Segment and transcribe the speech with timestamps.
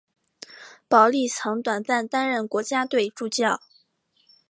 [0.87, 3.61] 保历曾短暂担任国家队助教。